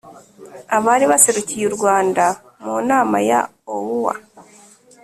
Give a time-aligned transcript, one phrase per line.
[0.77, 2.23] abari baserukiye u rwanda
[2.63, 3.41] mu nama ya
[3.75, 4.13] oua